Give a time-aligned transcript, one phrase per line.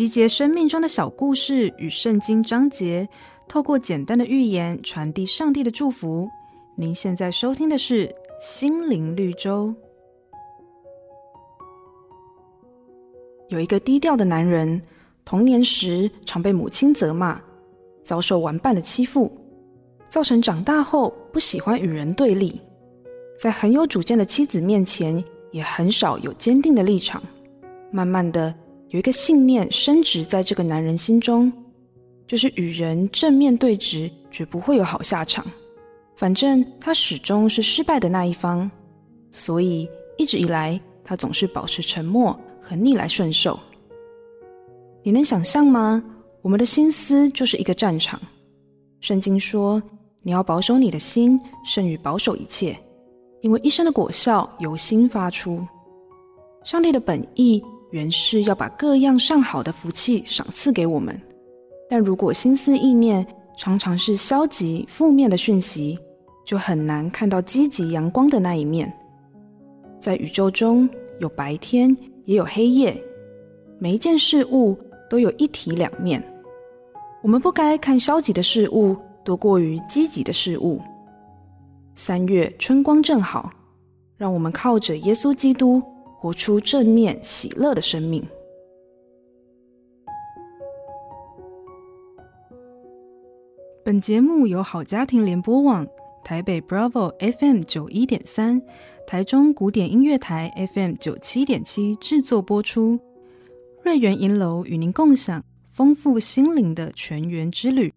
[0.00, 3.06] 集结生命中的小故事与圣经章节，
[3.46, 6.26] 透过简单的寓言传递上帝的祝福。
[6.74, 8.08] 您现在收听的是
[8.40, 9.66] 《心灵绿洲》。
[13.50, 14.80] 有一个低调的男人，
[15.22, 17.38] 童年时常被母亲责骂，
[18.02, 19.30] 遭受玩伴的欺负，
[20.08, 22.58] 造成长大后不喜欢与人对立，
[23.38, 27.22] 在很有主见的妻子面前，也很少有坚定的立场。
[27.90, 28.54] 慢慢的，
[28.90, 31.50] 有一个信念深植在这个男人心中，
[32.26, 35.46] 就是与人正面对峙，绝不会有好下场。
[36.16, 38.68] 反正他始终是失败的那一方，
[39.30, 43.56] 所以一直以来，他总是保持沉默和逆来顺受。
[45.04, 46.02] 你能想象吗？
[46.42, 48.20] 我们的心思就是一个战场。
[49.00, 49.80] 圣经说，
[50.22, 52.76] 你要保守你的心，胜于保守一切，
[53.40, 55.64] 因为一生的果效由心发出。
[56.64, 57.62] 上帝的本意。
[57.90, 61.20] 原是要把各样上好的福气赏赐给我们，
[61.88, 63.26] 但如果心思意念
[63.58, 65.98] 常常是消极负面的讯息，
[66.46, 68.92] 就很难看到积极阳光的那一面。
[70.00, 72.96] 在宇宙中有白天，也有黑夜，
[73.78, 74.78] 每一件事物
[75.08, 76.22] 都有一体两面。
[77.22, 80.80] 我们不该看消极的事物多过于积极的事物。
[81.94, 83.50] 三月春光正好，
[84.16, 85.82] 让我们靠着耶稣基督。
[86.20, 88.22] 活出正面喜乐的生命。
[93.82, 95.86] 本节目由好家庭联播网、
[96.22, 98.60] 台北 Bravo FM 九一点三、
[99.06, 103.00] 台中古典音乐台 FM 九七点七制作播出。
[103.82, 107.90] 瑞源银楼与您共享丰富心灵的全员之旅。